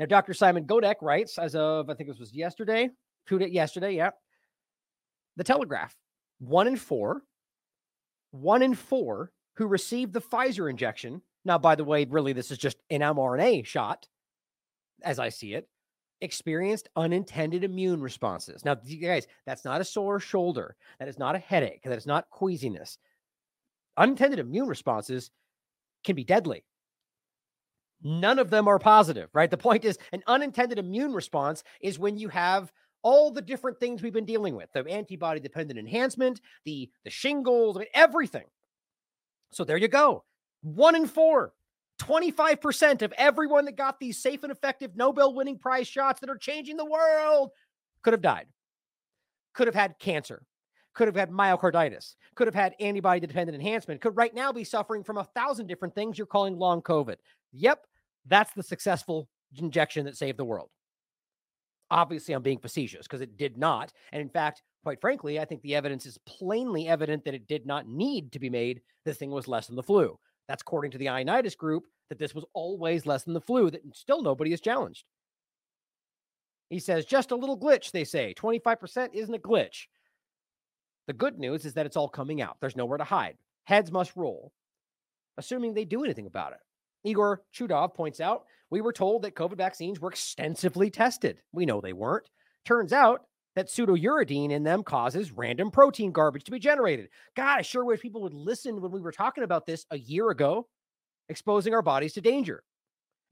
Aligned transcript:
Now, 0.00 0.06
Dr. 0.06 0.32
Simon 0.32 0.64
Goddek 0.64 0.96
writes, 1.02 1.36
as 1.38 1.54
of 1.54 1.90
I 1.90 1.94
think 1.94 2.08
this 2.08 2.18
was 2.18 2.32
yesterday, 2.32 2.88
it 3.30 3.52
yesterday, 3.52 3.92
yeah. 3.92 4.10
The 5.36 5.44
Telegraph, 5.44 5.94
one 6.38 6.66
in 6.66 6.76
four, 6.76 7.22
one 8.30 8.62
in 8.62 8.74
four 8.74 9.30
who 9.56 9.66
received 9.66 10.14
the 10.14 10.22
Pfizer 10.22 10.70
injection. 10.70 11.20
Now, 11.44 11.58
by 11.58 11.74
the 11.74 11.84
way, 11.84 12.06
really, 12.08 12.32
this 12.32 12.50
is 12.50 12.56
just 12.56 12.78
an 12.88 13.02
mRNA 13.02 13.66
shot, 13.66 14.08
as 15.02 15.18
I 15.18 15.28
see 15.28 15.52
it, 15.52 15.68
experienced 16.22 16.88
unintended 16.96 17.62
immune 17.62 18.00
responses. 18.00 18.64
Now, 18.64 18.76
guys, 18.76 19.26
that's 19.44 19.66
not 19.66 19.82
a 19.82 19.84
sore 19.84 20.18
shoulder. 20.18 20.76
That 20.98 21.08
is 21.08 21.18
not 21.18 21.36
a 21.36 21.38
headache. 21.38 21.82
That 21.84 21.98
is 21.98 22.06
not 22.06 22.30
queasiness. 22.30 22.96
Unintended 23.98 24.38
immune 24.38 24.66
responses 24.66 25.30
can 26.04 26.16
be 26.16 26.24
deadly. 26.24 26.64
None 28.02 28.38
of 28.38 28.50
them 28.50 28.66
are 28.66 28.78
positive, 28.78 29.28
right? 29.32 29.50
The 29.50 29.56
point 29.56 29.84
is, 29.84 29.98
an 30.12 30.22
unintended 30.26 30.78
immune 30.78 31.12
response 31.12 31.62
is 31.80 31.98
when 31.98 32.16
you 32.16 32.28
have 32.28 32.72
all 33.02 33.30
the 33.30 33.42
different 33.42 33.78
things 33.78 34.02
we've 34.02 34.12
been 34.12 34.24
dealing 34.24 34.54
with 34.54 34.70
the 34.72 34.86
antibody 34.88 35.40
dependent 35.40 35.78
enhancement, 35.78 36.40
the, 36.64 36.90
the 37.04 37.10
shingles, 37.10 37.76
I 37.76 37.80
mean, 37.80 37.88
everything. 37.94 38.44
So 39.52 39.64
there 39.64 39.76
you 39.76 39.88
go. 39.88 40.24
One 40.62 40.94
in 40.94 41.06
four, 41.06 41.52
25% 42.00 43.02
of 43.02 43.12
everyone 43.16 43.66
that 43.66 43.76
got 43.76 44.00
these 44.00 44.18
safe 44.18 44.42
and 44.42 44.52
effective 44.52 44.96
Nobel 44.96 45.34
winning 45.34 45.58
prize 45.58 45.88
shots 45.88 46.20
that 46.20 46.30
are 46.30 46.36
changing 46.36 46.76
the 46.76 46.84
world 46.84 47.50
could 48.02 48.12
have 48.12 48.22
died, 48.22 48.46
could 49.54 49.66
have 49.66 49.74
had 49.74 49.98
cancer, 49.98 50.42
could 50.94 51.08
have 51.08 51.16
had 51.16 51.30
myocarditis, 51.30 52.14
could 52.34 52.46
have 52.46 52.54
had 52.54 52.74
antibody 52.80 53.20
dependent 53.20 53.54
enhancement, 53.54 54.00
could 54.00 54.16
right 54.16 54.34
now 54.34 54.52
be 54.52 54.64
suffering 54.64 55.04
from 55.04 55.18
a 55.18 55.24
thousand 55.24 55.66
different 55.66 55.94
things 55.94 56.16
you're 56.16 56.26
calling 56.26 56.56
long 56.56 56.80
COVID. 56.82 57.16
Yep, 57.52 57.86
that's 58.26 58.52
the 58.52 58.62
successful 58.62 59.28
injection 59.56 60.04
that 60.04 60.16
saved 60.16 60.38
the 60.38 60.44
world. 60.44 60.68
Obviously, 61.90 62.34
I'm 62.34 62.42
being 62.42 62.58
facetious 62.58 63.06
because 63.06 63.20
it 63.20 63.36
did 63.36 63.58
not. 63.58 63.92
And 64.12 64.22
in 64.22 64.28
fact, 64.28 64.62
quite 64.84 65.00
frankly, 65.00 65.40
I 65.40 65.44
think 65.44 65.62
the 65.62 65.74
evidence 65.74 66.06
is 66.06 66.18
plainly 66.26 66.86
evident 66.86 67.24
that 67.24 67.34
it 67.34 67.48
did 67.48 67.66
not 67.66 67.88
need 67.88 68.32
to 68.32 68.38
be 68.38 68.50
made. 68.50 68.80
This 69.04 69.16
thing 69.16 69.30
was 69.30 69.48
less 69.48 69.66
than 69.66 69.76
the 69.76 69.82
flu. 69.82 70.16
That's 70.46 70.62
according 70.62 70.92
to 70.92 70.98
the 70.98 71.06
Ioannidis 71.06 71.56
group, 71.56 71.84
that 72.08 72.18
this 72.18 72.34
was 72.34 72.44
always 72.54 73.06
less 73.06 73.24
than 73.24 73.34
the 73.34 73.40
flu, 73.40 73.70
that 73.70 73.82
still 73.94 74.22
nobody 74.22 74.52
is 74.52 74.60
challenged. 74.60 75.04
He 76.68 76.78
says, 76.78 77.04
just 77.04 77.32
a 77.32 77.36
little 77.36 77.58
glitch, 77.58 77.90
they 77.90 78.04
say. 78.04 78.34
25% 78.34 79.08
isn't 79.12 79.34
a 79.34 79.38
glitch. 79.38 79.86
The 81.08 81.12
good 81.12 81.38
news 81.38 81.64
is 81.64 81.74
that 81.74 81.86
it's 81.86 81.96
all 81.96 82.08
coming 82.08 82.40
out. 82.40 82.56
There's 82.60 82.76
nowhere 82.76 82.98
to 82.98 83.04
hide. 83.04 83.36
Heads 83.64 83.90
must 83.90 84.14
roll, 84.14 84.52
assuming 85.38 85.74
they 85.74 85.84
do 85.84 86.04
anything 86.04 86.26
about 86.26 86.52
it. 86.52 86.60
Igor 87.04 87.42
Chudov 87.54 87.94
points 87.94 88.20
out 88.20 88.44
we 88.70 88.80
were 88.80 88.92
told 88.92 89.22
that 89.22 89.34
COVID 89.34 89.56
vaccines 89.56 90.00
were 90.00 90.10
extensively 90.10 90.90
tested. 90.90 91.40
We 91.52 91.66
know 91.66 91.80
they 91.80 91.92
weren't. 91.92 92.28
Turns 92.64 92.92
out 92.92 93.22
that 93.56 93.68
pseudouridine 93.68 94.50
in 94.50 94.62
them 94.62 94.82
causes 94.82 95.32
random 95.32 95.70
protein 95.70 96.12
garbage 96.12 96.44
to 96.44 96.50
be 96.52 96.58
generated. 96.58 97.08
God, 97.36 97.58
I 97.58 97.62
sure 97.62 97.84
wish 97.84 98.00
people 98.00 98.22
would 98.22 98.34
listen 98.34 98.80
when 98.80 98.92
we 98.92 99.00
were 99.00 99.12
talking 99.12 99.44
about 99.44 99.66
this 99.66 99.86
a 99.90 99.98
year 99.98 100.30
ago, 100.30 100.68
exposing 101.28 101.74
our 101.74 101.82
bodies 101.82 102.12
to 102.12 102.20
danger. 102.20 102.62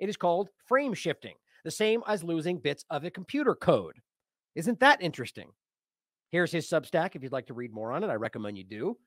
It 0.00 0.08
is 0.08 0.16
called 0.16 0.48
frame 0.66 0.94
shifting, 0.94 1.34
the 1.64 1.70
same 1.70 2.02
as 2.06 2.24
losing 2.24 2.58
bits 2.58 2.84
of 2.90 3.04
a 3.04 3.10
computer 3.10 3.54
code. 3.54 3.96
Isn't 4.54 4.80
that 4.80 5.02
interesting? 5.02 5.50
Here's 6.30 6.52
his 6.52 6.68
Substack 6.68 7.14
if 7.14 7.22
you'd 7.22 7.32
like 7.32 7.46
to 7.46 7.54
read 7.54 7.72
more 7.72 7.92
on 7.92 8.02
it. 8.02 8.10
I 8.10 8.14
recommend 8.14 8.58
you 8.58 8.64
do. 8.64 8.98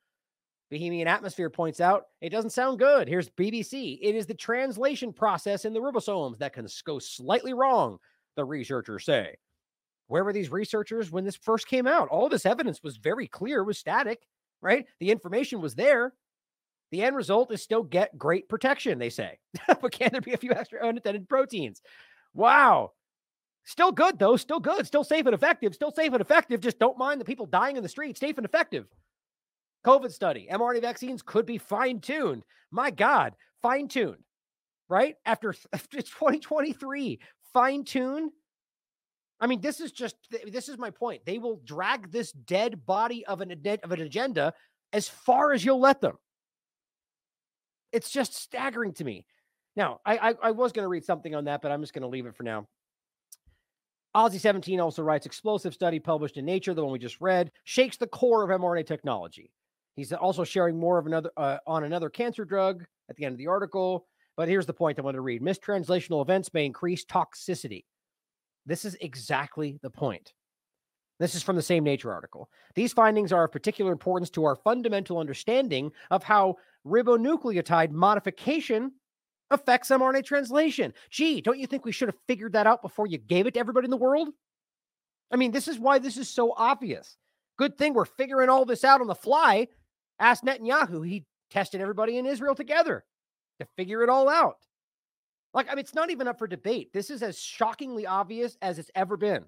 Bohemian 0.71 1.07
Atmosphere 1.07 1.49
points 1.49 1.81
out 1.81 2.05
it 2.21 2.29
doesn't 2.29 2.51
sound 2.51 2.79
good. 2.79 3.09
Here's 3.09 3.29
BBC. 3.29 3.99
It 4.01 4.15
is 4.15 4.25
the 4.25 4.33
translation 4.33 5.11
process 5.11 5.65
in 5.65 5.73
the 5.73 5.81
ribosomes 5.81 6.37
that 6.39 6.53
can 6.53 6.65
go 6.85 6.97
slightly 6.97 7.53
wrong, 7.53 7.97
the 8.37 8.45
researchers 8.45 9.03
say. 9.05 9.35
Where 10.07 10.23
were 10.23 10.33
these 10.33 10.49
researchers 10.49 11.11
when 11.11 11.25
this 11.25 11.35
first 11.35 11.67
came 11.67 11.87
out? 11.87 12.07
All 12.07 12.29
this 12.29 12.45
evidence 12.45 12.81
was 12.81 12.97
very 12.97 13.27
clear, 13.27 13.59
It 13.59 13.65
was 13.65 13.77
static, 13.77 14.25
right? 14.61 14.85
The 14.99 15.11
information 15.11 15.61
was 15.61 15.75
there. 15.75 16.13
The 16.91 17.03
end 17.03 17.15
result 17.15 17.51
is 17.51 17.61
still 17.61 17.83
get 17.83 18.17
great 18.17 18.49
protection, 18.49 18.97
they 18.97 19.09
say. 19.09 19.39
but 19.67 19.91
can 19.91 20.09
there 20.11 20.21
be 20.21 20.33
a 20.33 20.37
few 20.37 20.51
extra 20.51 20.85
unintended 20.85 21.27
proteins? 21.27 21.81
Wow. 22.33 22.91
Still 23.65 23.91
good, 23.91 24.19
though. 24.19 24.37
Still 24.37 24.59
good. 24.59 24.87
Still 24.87 25.03
safe 25.03 25.25
and 25.25 25.35
effective. 25.35 25.75
Still 25.75 25.91
safe 25.91 26.11
and 26.13 26.21
effective. 26.21 26.61
Just 26.61 26.79
don't 26.79 26.97
mind 26.97 27.21
the 27.21 27.25
people 27.25 27.45
dying 27.45 27.77
in 27.77 27.83
the 27.83 27.89
street. 27.89 28.17
Safe 28.17 28.37
and 28.37 28.45
effective. 28.45 28.87
COVID 29.85 30.11
study, 30.11 30.47
mRNA 30.51 30.81
vaccines 30.81 31.21
could 31.21 31.45
be 31.45 31.57
fine 31.57 31.99
tuned. 31.99 32.43
My 32.71 32.91
God, 32.91 33.33
fine 33.61 33.87
tuned, 33.87 34.23
right? 34.89 35.15
After, 35.25 35.53
after 35.73 36.01
2023, 36.01 37.19
fine 37.53 37.83
tuned. 37.83 38.31
I 39.39 39.47
mean, 39.47 39.59
this 39.59 39.81
is 39.81 39.91
just 39.91 40.15
this 40.45 40.69
is 40.69 40.77
my 40.77 40.91
point. 40.91 41.23
They 41.25 41.39
will 41.39 41.59
drag 41.65 42.11
this 42.11 42.31
dead 42.31 42.85
body 42.85 43.25
of 43.25 43.41
an 43.41 43.51
of 43.83 43.91
an 43.91 44.01
agenda 44.01 44.53
as 44.93 45.09
far 45.09 45.51
as 45.51 45.65
you'll 45.65 45.79
let 45.79 45.99
them. 45.99 46.17
It's 47.91 48.11
just 48.11 48.35
staggering 48.35 48.93
to 48.93 49.03
me. 49.03 49.25
Now, 49.75 49.99
I 50.05 50.17
I, 50.17 50.33
I 50.43 50.51
was 50.51 50.71
going 50.71 50.83
to 50.83 50.89
read 50.89 51.05
something 51.05 51.33
on 51.33 51.45
that, 51.45 51.63
but 51.63 51.71
I'm 51.71 51.81
just 51.81 51.91
going 51.91 52.03
to 52.03 52.07
leave 52.07 52.27
it 52.27 52.35
for 52.35 52.43
now. 52.43 52.67
Aussie 54.15 54.39
17 54.39 54.79
also 54.79 55.01
writes 55.01 55.25
explosive 55.25 55.73
study 55.73 55.99
published 55.99 56.37
in 56.37 56.45
Nature, 56.45 56.75
the 56.75 56.83
one 56.83 56.91
we 56.91 56.99
just 56.99 57.21
read, 57.21 57.51
shakes 57.63 57.97
the 57.97 58.07
core 58.07 58.43
of 58.43 58.61
mRNA 58.61 58.85
technology. 58.85 59.49
He's 60.01 60.11
also 60.11 60.43
sharing 60.43 60.79
more 60.79 60.97
of 60.97 61.05
another 61.05 61.29
uh, 61.37 61.57
on 61.67 61.83
another 61.83 62.09
cancer 62.09 62.43
drug 62.43 62.83
at 63.07 63.15
the 63.17 63.25
end 63.25 63.33
of 63.33 63.37
the 63.37 63.45
article. 63.45 64.07
But 64.35 64.47
here's 64.47 64.65
the 64.65 64.73
point 64.73 64.97
I 64.97 65.03
want 65.03 65.13
to 65.13 65.21
read: 65.21 65.43
mistranslational 65.43 66.23
events 66.23 66.51
may 66.55 66.65
increase 66.65 67.05
toxicity. 67.05 67.85
This 68.65 68.83
is 68.83 68.97
exactly 68.99 69.77
the 69.83 69.91
point. 69.91 70.33
This 71.19 71.35
is 71.35 71.43
from 71.43 71.55
the 71.55 71.61
same 71.61 71.83
Nature 71.83 72.11
article. 72.11 72.49
These 72.73 72.93
findings 72.93 73.31
are 73.31 73.43
of 73.43 73.51
particular 73.51 73.91
importance 73.91 74.31
to 74.31 74.43
our 74.43 74.55
fundamental 74.55 75.19
understanding 75.19 75.91
of 76.09 76.23
how 76.23 76.55
ribonucleotide 76.83 77.91
modification 77.91 78.93
affects 79.51 79.89
mRNA 79.89 80.25
translation. 80.25 80.95
Gee, 81.11 81.41
don't 81.41 81.59
you 81.59 81.67
think 81.67 81.85
we 81.85 81.91
should 81.91 82.07
have 82.07 82.17
figured 82.27 82.53
that 82.53 82.65
out 82.65 82.81
before 82.81 83.05
you 83.05 83.19
gave 83.19 83.45
it 83.45 83.53
to 83.53 83.59
everybody 83.59 83.85
in 83.85 83.91
the 83.91 83.97
world? 83.97 84.29
I 85.31 85.35
mean, 85.35 85.51
this 85.51 85.67
is 85.67 85.77
why 85.77 85.99
this 85.99 86.17
is 86.17 86.27
so 86.27 86.55
obvious. 86.57 87.17
Good 87.55 87.77
thing 87.77 87.93
we're 87.93 88.05
figuring 88.05 88.49
all 88.49 88.65
this 88.65 88.83
out 88.83 89.01
on 89.01 89.05
the 89.05 89.13
fly 89.13 89.67
Ask 90.21 90.43
Netanyahu. 90.43 91.05
He 91.05 91.25
tested 91.49 91.81
everybody 91.81 92.17
in 92.17 92.25
Israel 92.25 92.55
together 92.55 93.03
to 93.59 93.65
figure 93.75 94.03
it 94.03 94.09
all 94.09 94.29
out. 94.29 94.57
Like, 95.53 95.67
I 95.67 95.71
mean, 95.71 95.79
it's 95.79 95.95
not 95.95 96.11
even 96.11 96.27
up 96.27 96.39
for 96.39 96.47
debate. 96.47 96.93
This 96.93 97.09
is 97.09 97.23
as 97.23 97.37
shockingly 97.37 98.05
obvious 98.05 98.55
as 98.61 98.79
it's 98.79 98.91
ever 98.95 99.17
been. 99.17 99.43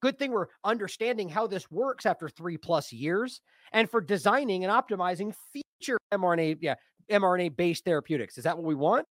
Good 0.00 0.18
thing 0.18 0.32
we're 0.32 0.46
understanding 0.64 1.28
how 1.28 1.46
this 1.46 1.70
works 1.70 2.06
after 2.06 2.28
three 2.28 2.56
plus 2.56 2.92
years 2.92 3.40
and 3.72 3.90
for 3.90 4.00
designing 4.00 4.64
and 4.64 4.72
optimizing 4.72 5.34
future 5.52 5.98
mRNA, 6.12 6.58
yeah, 6.60 6.74
mRNA 7.10 7.56
based 7.56 7.84
therapeutics. 7.84 8.38
Is 8.38 8.44
that 8.44 8.56
what 8.56 8.64
we 8.64 8.74
want? 8.74 9.06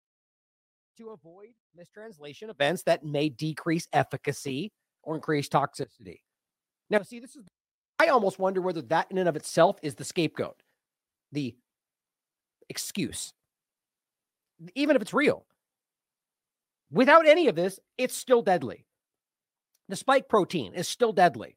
To 0.99 1.11
avoid 1.11 1.51
mistranslation 1.77 2.51
events 2.51 2.83
that 2.85 3.05
may 3.05 3.29
decrease 3.29 3.87
efficacy 3.93 4.73
or 5.03 5.15
increase 5.17 5.49
toxicity. 5.49 6.21
Now, 6.89 7.03
see, 7.03 7.21
this 7.21 7.37
is 7.37 7.45
I 7.99 8.09
almost 8.09 8.39
wonder 8.39 8.61
whether 8.61 8.83
that 8.83 9.11
in 9.11 9.19
and 9.19 9.29
of 9.29 9.37
itself 9.37 9.79
is 9.83 9.95
the 9.95 10.05
scapegoat, 10.05 10.63
the 11.33 11.57
excuse, 12.69 13.33
even 14.75 14.97
if 14.97 15.03
it's 15.03 15.15
real. 15.15 15.47
Without 16.91 17.27
any 17.27 17.49
of 17.49 17.57
this, 17.57 17.81
it's 17.99 18.15
still 18.17 18.43
deadly. 18.43 18.85
The 19.89 19.97
spike 19.97 20.29
protein 20.29 20.75
is 20.75 20.89
still 20.89 21.13
deadly, 21.13 21.57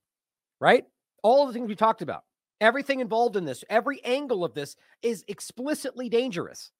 right? 0.60 0.86
All 1.24 1.46
the 1.46 1.54
things 1.54 1.68
we 1.68 1.76
talked 1.76 2.02
about, 2.02 2.24
everything 2.62 3.00
involved 3.00 3.36
in 3.36 3.46
this, 3.46 3.64
every 3.70 4.04
angle 4.04 4.46
of 4.46 4.54
this 4.54 4.76
is 5.02 5.26
explicitly 5.28 6.10
dangerous. 6.10 6.72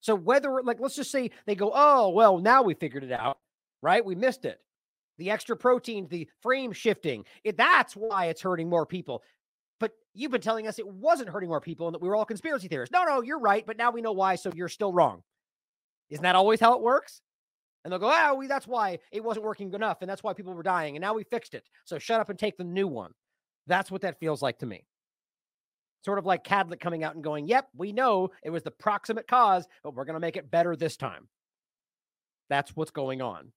So, 0.00 0.14
whether, 0.14 0.62
like, 0.62 0.80
let's 0.80 0.96
just 0.96 1.12
say 1.12 1.30
they 1.46 1.54
go, 1.54 1.70
oh, 1.72 2.10
well, 2.10 2.38
now 2.38 2.62
we 2.62 2.74
figured 2.74 3.04
it 3.04 3.12
out, 3.12 3.38
right? 3.82 4.04
We 4.04 4.16
missed 4.16 4.44
it 4.44 4.60
the 5.18 5.30
extra 5.30 5.56
protein, 5.56 6.06
the 6.08 6.28
frame 6.40 6.72
shifting. 6.72 7.24
It, 7.44 7.56
that's 7.56 7.94
why 7.94 8.26
it's 8.26 8.42
hurting 8.42 8.68
more 8.68 8.86
people. 8.86 9.22
But 9.80 9.92
you've 10.14 10.30
been 10.30 10.40
telling 10.40 10.66
us 10.66 10.78
it 10.78 10.86
wasn't 10.86 11.30
hurting 11.30 11.48
more 11.48 11.60
people 11.60 11.88
and 11.88 11.94
that 11.94 12.02
we 12.02 12.08
were 12.08 12.16
all 12.16 12.24
conspiracy 12.24 12.68
theorists. 12.68 12.92
No, 12.92 13.04
no, 13.04 13.22
you're 13.22 13.38
right. 13.38 13.66
But 13.66 13.76
now 13.76 13.90
we 13.90 14.00
know 14.00 14.12
why. 14.12 14.36
So 14.36 14.52
you're 14.54 14.68
still 14.68 14.92
wrong. 14.92 15.22
Isn't 16.08 16.22
that 16.22 16.36
always 16.36 16.60
how 16.60 16.74
it 16.74 16.82
works? 16.82 17.20
And 17.84 17.90
they'll 17.90 17.98
go, 17.98 18.12
oh, 18.14 18.34
we, 18.34 18.46
that's 18.46 18.68
why 18.68 19.00
it 19.10 19.24
wasn't 19.24 19.44
working 19.44 19.72
enough. 19.72 19.98
And 20.02 20.10
that's 20.10 20.22
why 20.22 20.34
people 20.34 20.54
were 20.54 20.62
dying. 20.62 20.94
And 20.94 21.02
now 21.02 21.14
we 21.14 21.24
fixed 21.24 21.54
it. 21.54 21.64
So 21.84 21.98
shut 21.98 22.20
up 22.20 22.28
and 22.28 22.38
take 22.38 22.56
the 22.56 22.64
new 22.64 22.86
one. 22.86 23.12
That's 23.66 23.90
what 23.90 24.02
that 24.02 24.20
feels 24.20 24.42
like 24.42 24.58
to 24.58 24.66
me. 24.66 24.84
Sort 26.04 26.18
of 26.18 26.26
like 26.26 26.44
Kadlec 26.44 26.80
coming 26.80 27.04
out 27.04 27.14
and 27.14 27.24
going, 27.24 27.46
yep, 27.46 27.68
we 27.76 27.92
know 27.92 28.30
it 28.42 28.50
was 28.50 28.62
the 28.62 28.70
proximate 28.70 29.26
cause, 29.26 29.66
but 29.82 29.94
we're 29.94 30.04
going 30.04 30.14
to 30.14 30.20
make 30.20 30.36
it 30.36 30.50
better 30.50 30.76
this 30.76 30.96
time. 30.96 31.28
That's 32.50 32.76
what's 32.76 32.90
going 32.90 33.22
on. 33.22 33.52